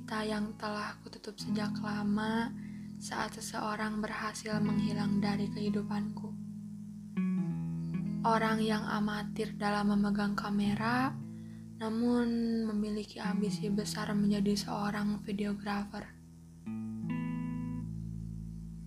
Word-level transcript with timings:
cerita 0.00 0.24
yang 0.24 0.56
telah 0.56 0.96
kututup 1.04 1.36
sejak 1.36 1.76
lama 1.84 2.48
saat 2.96 3.36
seseorang 3.36 4.00
berhasil 4.00 4.56
menghilang 4.56 5.20
dari 5.20 5.44
kehidupanku. 5.52 6.32
Orang 8.24 8.64
yang 8.64 8.80
amatir 8.88 9.52
dalam 9.60 9.92
memegang 9.92 10.32
kamera, 10.32 11.12
namun 11.76 12.64
memiliki 12.72 13.20
ambisi 13.20 13.68
besar 13.68 14.16
menjadi 14.16 14.56
seorang 14.56 15.20
videografer. 15.20 16.08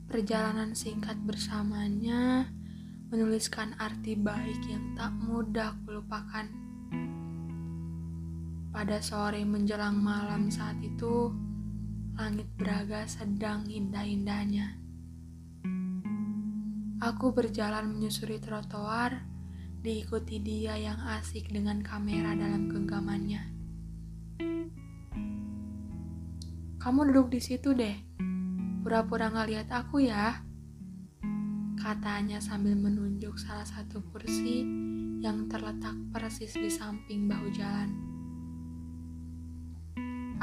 Perjalanan 0.10 0.74
singkat 0.74 1.22
bersamanya 1.22 2.50
menuliskan 3.14 3.78
arti 3.78 4.18
baik 4.18 4.66
yang 4.66 4.98
tak 4.98 5.14
mudah 5.14 5.78
kulupakan 5.86 6.50
pada 8.74 8.98
sore 9.06 9.46
menjelang 9.46 10.02
malam 10.02 10.50
saat 10.50 10.82
itu, 10.82 11.30
langit 12.18 12.50
Braga 12.58 13.06
sedang 13.06 13.70
indah-indahnya. 13.70 14.82
Aku 16.98 17.38
berjalan 17.38 17.94
menyusuri 17.94 18.42
trotoar, 18.42 19.22
diikuti 19.86 20.42
dia 20.42 20.74
yang 20.74 20.98
asik 21.06 21.54
dengan 21.54 21.86
kamera 21.86 22.34
dalam 22.34 22.66
genggamannya. 22.66 23.44
Kamu 26.82 27.00
duduk 27.14 27.30
di 27.30 27.40
situ 27.46 27.78
deh, 27.78 27.94
pura-pura 28.82 29.30
ngeliat 29.30 29.70
aku 29.70 30.02
ya, 30.02 30.42
katanya 31.78 32.42
sambil 32.42 32.74
menunjuk 32.74 33.38
salah 33.38 33.70
satu 33.70 34.02
kursi 34.10 34.66
yang 35.22 35.46
terletak 35.46 35.94
persis 36.10 36.58
di 36.58 36.74
samping 36.74 37.30
bahu 37.30 37.54
jalan. 37.54 38.13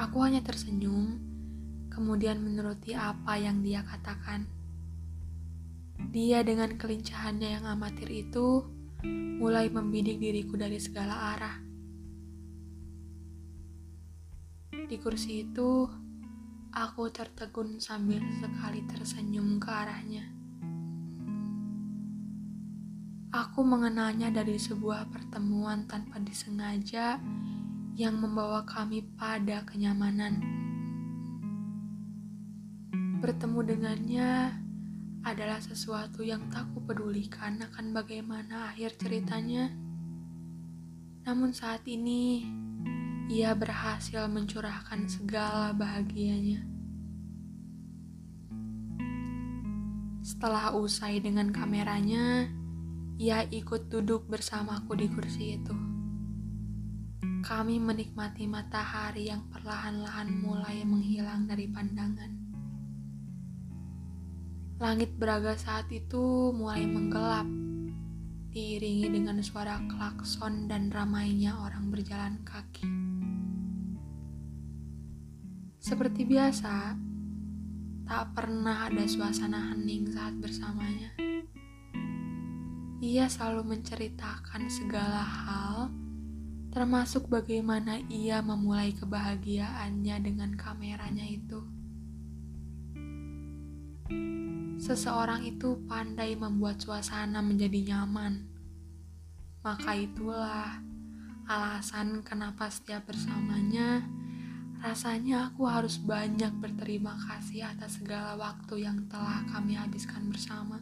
Aku 0.01 0.25
hanya 0.25 0.41
tersenyum, 0.41 1.21
kemudian 1.93 2.41
menuruti 2.41 2.97
apa 2.97 3.37
yang 3.37 3.61
dia 3.61 3.85
katakan. 3.85 4.49
Dia 6.09 6.41
dengan 6.41 6.73
kelincahannya 6.81 7.61
yang 7.61 7.69
amatir 7.69 8.09
itu 8.09 8.65
mulai 9.37 9.69
membidik 9.69 10.17
diriku 10.17 10.57
dari 10.57 10.81
segala 10.81 11.37
arah. 11.37 11.57
Di 14.89 14.97
kursi 14.97 15.45
itu, 15.45 15.85
aku 16.73 17.03
tertegun 17.13 17.77
sambil 17.77 18.25
sekali 18.41 18.81
tersenyum 18.89 19.61
ke 19.61 19.69
arahnya. 19.69 20.25
Aku 23.37 23.61
mengenalnya 23.69 24.33
dari 24.33 24.57
sebuah 24.57 25.13
pertemuan 25.13 25.85
tanpa 25.85 26.17
disengaja 26.25 27.21
yang 27.99 28.19
membawa 28.19 28.63
kami 28.63 29.03
pada 29.19 29.67
kenyamanan. 29.67 30.39
Bertemu 33.19 33.61
dengannya 33.67 34.31
adalah 35.21 35.61
sesuatu 35.61 36.25
yang 36.25 36.49
tak 36.49 36.73
kupedulikan 36.73 37.61
akan 37.61 37.93
bagaimana 37.93 38.73
akhir 38.73 38.97
ceritanya. 38.97 39.69
Namun 41.29 41.53
saat 41.53 41.85
ini, 41.85 42.49
ia 43.29 43.53
berhasil 43.53 44.25
mencurahkan 44.31 45.05
segala 45.11 45.77
bahagianya. 45.77 46.65
Setelah 50.25 50.73
usai 50.73 51.21
dengan 51.21 51.53
kameranya, 51.53 52.49
ia 53.21 53.45
ikut 53.53 53.93
duduk 53.93 54.25
bersamaku 54.33 54.97
di 54.97 55.07
kursi 55.13 55.61
itu 55.61 56.00
kami 57.51 57.83
menikmati 57.83 58.47
matahari 58.47 59.27
yang 59.27 59.43
perlahan-lahan 59.51 60.31
mulai 60.39 60.87
menghilang 60.87 61.51
dari 61.51 61.67
pandangan. 61.67 62.31
Langit 64.79 65.19
Braga 65.19 65.59
saat 65.59 65.91
itu 65.91 66.55
mulai 66.55 66.87
menggelap, 66.87 67.51
diiringi 68.55 69.11
dengan 69.11 69.43
suara 69.43 69.83
klakson 69.83 70.71
dan 70.71 70.95
ramainya 70.95 71.59
orang 71.59 71.91
berjalan 71.91 72.39
kaki. 72.47 72.87
Seperti 75.83 76.23
biasa, 76.31 76.95
tak 78.07 78.31
pernah 78.31 78.87
ada 78.87 79.03
suasana 79.11 79.75
hening 79.75 80.07
saat 80.07 80.39
bersamanya. 80.39 81.19
Ia 83.03 83.27
selalu 83.27 83.75
menceritakan 83.75 84.71
segala 84.71 85.27
hal 85.27 85.90
termasuk 86.81 87.29
bagaimana 87.29 88.01
ia 88.09 88.41
memulai 88.41 88.97
kebahagiaannya 88.97 90.17
dengan 90.25 90.57
kameranya 90.57 91.29
itu. 91.29 91.61
Seseorang 94.81 95.45
itu 95.45 95.77
pandai 95.85 96.41
membuat 96.41 96.81
suasana 96.81 97.45
menjadi 97.45 97.85
nyaman, 97.85 98.49
maka 99.61 99.93
itulah 99.93 100.81
alasan 101.45 102.25
kenapa 102.25 102.73
setiap 102.73 103.05
bersamanya 103.05 104.01
rasanya 104.81 105.53
aku 105.53 105.69
harus 105.69 106.01
banyak 106.01 106.57
berterima 106.65 107.13
kasih 107.29 107.69
atas 107.69 108.01
segala 108.01 108.41
waktu 108.41 108.89
yang 108.89 109.05
telah 109.13 109.45
kami 109.53 109.77
habiskan 109.77 110.33
bersama. 110.33 110.81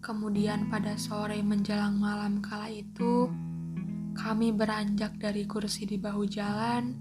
Kemudian 0.00 0.72
pada 0.72 0.96
sore 0.96 1.44
menjelang 1.44 2.00
malam 2.00 2.40
kala 2.40 2.72
itu, 2.72 3.28
kami 4.16 4.48
beranjak 4.48 5.20
dari 5.20 5.44
kursi 5.44 5.84
di 5.84 6.00
bahu 6.00 6.24
jalan 6.24 6.96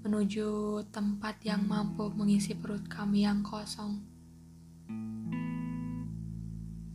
menuju 0.00 0.80
tempat 0.88 1.44
yang 1.44 1.68
mampu 1.68 2.08
mengisi 2.16 2.56
perut 2.56 2.88
kami 2.88 3.28
yang 3.28 3.44
kosong. 3.44 4.00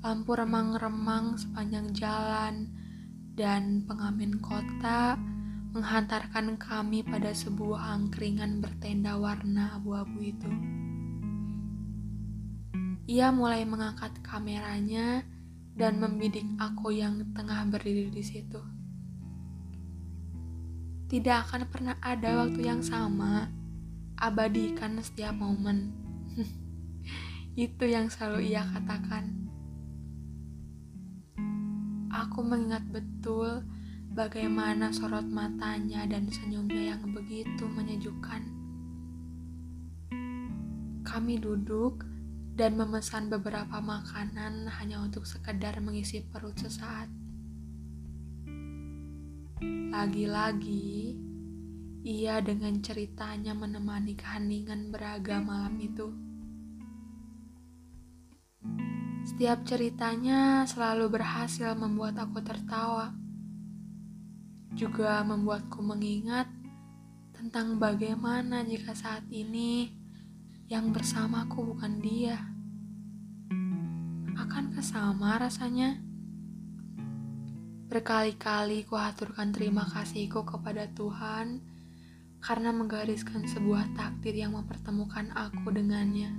Lampu 0.02 0.34
remang-remang 0.34 1.38
sepanjang 1.38 1.94
jalan 1.94 2.74
dan 3.38 3.86
pengamen 3.86 4.42
kota 4.42 5.14
menghantarkan 5.78 6.58
kami 6.58 7.06
pada 7.06 7.30
sebuah 7.38 8.02
angkringan 8.02 8.66
bertenda 8.66 9.14
warna 9.14 9.78
abu-abu 9.78 10.26
itu. 10.26 10.50
Ia 13.06 13.30
mulai 13.30 13.62
mengangkat 13.70 14.18
kameranya 14.26 15.35
dan 15.76 16.00
membidik 16.00 16.48
aku 16.56 16.96
yang 16.96 17.20
tengah 17.36 17.68
berdiri 17.68 18.08
di 18.08 18.24
situ. 18.24 18.64
Tidak 21.12 21.38
akan 21.46 21.68
pernah 21.70 22.00
ada 22.00 22.42
waktu 22.42 22.66
yang 22.66 22.82
sama, 22.82 23.52
abadikan 24.18 24.98
setiap 25.04 25.36
momen. 25.36 25.92
Itu 27.54 27.86
yang 27.86 28.08
selalu 28.08 28.56
ia 28.56 28.64
katakan. 28.66 29.46
Aku 32.10 32.42
mengingat 32.42 32.88
betul 32.90 33.68
bagaimana 34.16 34.96
sorot 34.96 35.28
matanya 35.28 36.08
dan 36.08 36.32
senyumnya 36.32 36.96
yang 36.96 37.04
begitu 37.12 37.68
menyejukkan. 37.68 38.48
Kami 41.04 41.36
duduk 41.38 42.15
dan 42.56 42.80
memesan 42.80 43.28
beberapa 43.28 43.84
makanan 43.84 44.72
hanya 44.80 45.04
untuk 45.04 45.28
sekedar 45.28 45.76
mengisi 45.84 46.24
perut 46.24 46.56
sesaat. 46.56 47.12
Lagi-lagi, 49.92 51.20
ia 52.08 52.40
dengan 52.40 52.80
ceritanya 52.80 53.52
menemani 53.52 54.16
keheningan 54.16 54.88
beragam 54.88 55.52
malam 55.52 55.76
itu. 55.84 56.16
Setiap 59.28 59.68
ceritanya 59.68 60.64
selalu 60.64 61.12
berhasil 61.12 61.76
membuat 61.76 62.16
aku 62.24 62.40
tertawa, 62.40 63.12
juga 64.72 65.20
membuatku 65.28 65.84
mengingat 65.84 66.48
tentang 67.36 67.76
bagaimana 67.84 68.64
jika 68.64 68.96
saat 68.96 69.28
ini 69.28 70.05
yang 70.66 70.90
bersamaku 70.90 71.62
bukan 71.62 72.02
dia. 72.02 72.42
Akankah 74.34 74.82
sama 74.82 75.38
rasanya? 75.38 76.02
Berkali-kali 77.86 78.82
kuhaturkan 78.90 79.54
terima 79.54 79.86
kasihku 79.86 80.42
kepada 80.42 80.90
Tuhan 80.98 81.62
karena 82.42 82.74
menggariskan 82.74 83.46
sebuah 83.46 83.94
takdir 83.94 84.34
yang 84.42 84.58
mempertemukan 84.58 85.30
aku 85.38 85.70
dengannya. 85.70 86.34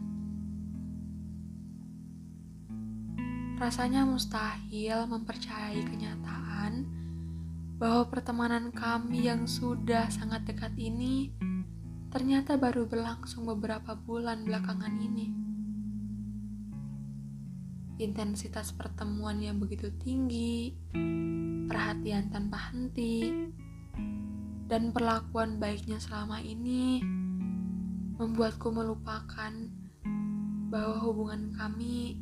Rasanya 3.63 4.05
mustahil 4.05 5.07
mempercayai 5.07 5.87
kenyataan 5.87 6.83
bahwa 7.79 8.11
pertemanan 8.11 8.75
kami 8.75 9.31
yang 9.31 9.47
sudah 9.47 10.11
sangat 10.11 10.45
dekat 10.51 10.75
ini 10.77 11.31
ternyata 12.17 12.57
baru 12.57 12.89
berlangsung 12.89 13.45
beberapa 13.45 13.93
bulan 13.93 14.49
belakangan 14.49 14.97
ini. 15.05 15.37
Intensitas 18.01 18.73
pertemuan 18.73 19.37
yang 19.37 19.61
begitu 19.61 19.93
tinggi, 20.01 20.73
perhatian 21.69 22.33
tanpa 22.33 22.73
henti, 22.73 23.53
dan 24.65 24.97
perlakuan 24.97 25.61
baiknya 25.61 26.01
selama 26.01 26.41
ini 26.41 27.05
membuatku 28.17 28.73
melupakan 28.73 29.53
bahwa 30.73 30.97
hubungan 31.05 31.53
kami 31.53 32.17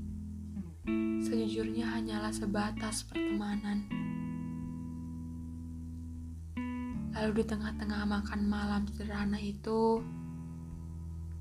sejujurnya 1.23 1.87
hanyalah 1.87 2.35
sebatas 2.35 3.07
pertemanan. 3.07 3.87
Lalu 7.15 7.31
di 7.41 7.45
tengah-tengah 7.47 8.03
makan 8.11 8.43
malam 8.51 8.83
sederhana 8.91 9.39
itu, 9.39 10.03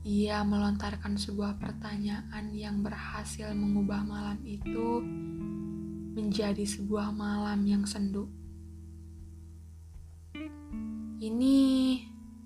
ia 0.06 0.44
melontarkan 0.46 1.18
sebuah 1.18 1.58
pertanyaan 1.58 2.54
yang 2.54 2.86
berhasil 2.86 3.50
mengubah 3.58 4.06
malam 4.06 4.38
itu 4.46 5.02
menjadi 6.14 6.62
sebuah 6.62 7.10
malam 7.10 7.66
yang 7.66 7.88
sendu. 7.90 8.30
Ini 11.24 11.56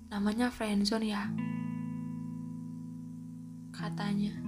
namanya 0.08 0.48
friendzone 0.48 1.10
ya? 1.10 1.28
Katanya. 3.74 4.38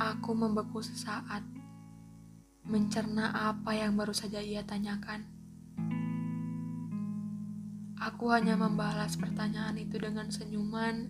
Aku 0.00 0.32
membeku 0.32 0.80
sesaat, 0.80 1.44
mencerna 2.64 3.52
apa 3.52 3.76
yang 3.76 3.98
baru 3.98 4.16
saja 4.16 4.40
ia 4.40 4.64
tanyakan. 4.64 5.39
Aku 8.10 8.34
hanya 8.34 8.58
membalas 8.58 9.14
pertanyaan 9.14 9.78
itu 9.78 9.94
dengan 9.94 10.26
senyuman, 10.28 11.08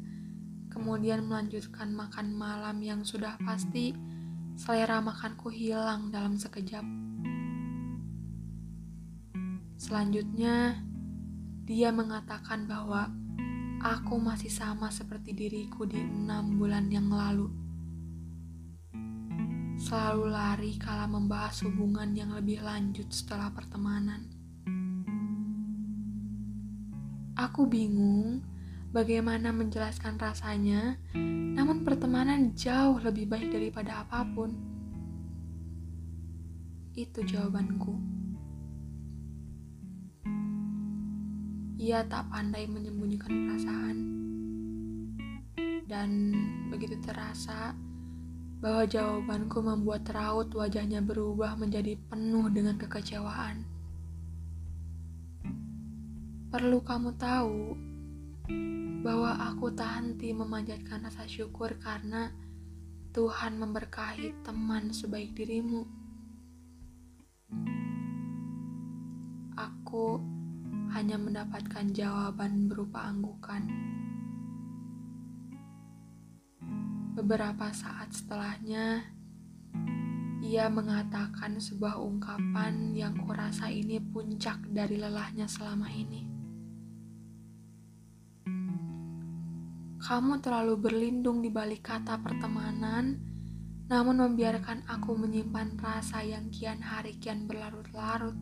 kemudian 0.69 1.25
melanjutkan 1.25 1.91
makan 1.97 2.31
malam 2.37 2.79
yang 2.85 3.03
sudah 3.03 3.41
pasti 3.41 3.97
selera 4.55 5.01
makanku 5.01 5.49
hilang 5.49 6.13
dalam 6.13 6.37
sekejap. 6.37 6.85
Selanjutnya, 9.81 10.79
dia 11.67 11.89
mengatakan 11.89 12.69
bahwa 12.69 13.09
aku 13.81 14.21
masih 14.21 14.53
sama 14.53 14.93
seperti 14.93 15.33
diriku 15.35 15.89
di 15.89 15.99
enam 15.99 16.61
bulan 16.61 16.87
yang 16.93 17.09
lalu. 17.09 17.49
Selalu 19.81 20.25
lari 20.31 20.73
kala 20.77 21.09
membahas 21.09 21.65
hubungan 21.65 22.15
yang 22.15 22.37
lebih 22.37 22.63
lanjut 22.63 23.09
setelah 23.11 23.49
pertemanan. 23.51 24.30
Aku 27.41 27.65
bingung 27.65 28.45
bagaimana 28.93 29.49
menjelaskan 29.49 30.21
rasanya, 30.21 31.01
namun 31.57 31.89
pertemanan 31.89 32.53
jauh 32.53 33.01
lebih 33.01 33.33
baik 33.33 33.49
daripada 33.49 34.05
apa 34.05 34.29
pun. 34.29 34.53
Itu 36.93 37.25
jawabanku. 37.25 37.97
Ia 41.81 42.05
tak 42.13 42.29
pandai 42.29 42.69
menyembunyikan 42.69 43.33
perasaan. 43.33 43.97
Dan 45.89 46.11
begitu 46.69 47.01
terasa 47.01 47.73
bahwa 48.61 48.85
jawabanku 48.85 49.65
membuat 49.65 50.05
raut 50.13 50.53
wajahnya 50.53 51.01
berubah 51.01 51.57
menjadi 51.57 51.97
penuh 52.05 52.53
dengan 52.53 52.77
kekecewaan. 52.77 53.70
Perlu 56.51 56.83
kamu 56.83 57.15
tahu 57.15 57.79
bahwa 59.07 59.39
aku 59.39 59.71
tak 59.71 60.03
henti 60.03 60.35
memanjatkan 60.35 61.07
rasa 61.07 61.23
syukur 61.23 61.79
karena 61.79 62.35
Tuhan 63.15 63.55
memberkahi 63.55 64.43
teman 64.43 64.91
sebaik 64.91 65.31
dirimu. 65.31 65.87
Aku 69.55 70.19
hanya 70.91 71.23
mendapatkan 71.23 71.87
jawaban 71.95 72.67
berupa 72.67 73.07
anggukan. 73.07 73.71
Beberapa 77.15 77.71
saat 77.71 78.11
setelahnya, 78.11 79.07
ia 80.43 80.67
mengatakan 80.67 81.63
sebuah 81.63 81.95
ungkapan 81.95 82.91
yang 82.99 83.15
kurasa 83.23 83.71
ini 83.71 84.03
puncak 84.03 84.67
dari 84.75 84.99
lelahnya 84.99 85.47
selama 85.47 85.87
ini. 85.95 86.40
Kamu 90.01 90.41
terlalu 90.41 90.81
berlindung 90.81 91.45
di 91.45 91.53
balik 91.53 91.85
kata 91.93 92.25
pertemanan, 92.25 93.21
namun 93.85 94.17
membiarkan 94.17 94.89
aku 94.89 95.13
menyimpan 95.13 95.77
rasa 95.77 96.25
yang 96.25 96.49
kian 96.49 96.81
hari 96.81 97.21
kian 97.21 97.45
berlarut-larut. 97.45 98.33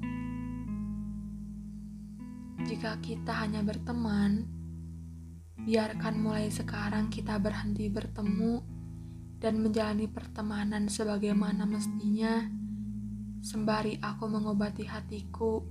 Jika 2.63 3.03
kita 3.03 3.43
hanya 3.43 3.67
berteman, 3.67 4.47
biarkan 5.67 6.23
mulai 6.23 6.47
sekarang 6.47 7.11
kita 7.11 7.43
berhenti 7.43 7.91
bertemu 7.91 8.63
dan 9.43 9.59
menjalani 9.59 10.07
pertemanan 10.07 10.87
sebagaimana 10.87 11.67
mestinya, 11.67 12.47
sembari 13.43 13.99
aku 13.99 14.31
mengobati 14.31 14.87
hatiku 14.87 15.67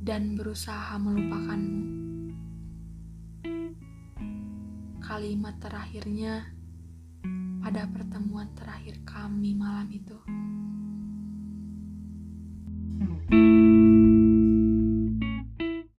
dan 0.00 0.40
berusaha 0.40 0.96
melupakanmu. 0.96 1.95
kalimat 5.06 5.54
terakhirnya 5.62 6.50
pada 7.62 7.86
pertemuan 7.94 8.50
terakhir 8.58 8.98
kami 9.06 9.54
malam 9.54 9.86
itu. 9.94 10.18
thank 13.30 13.85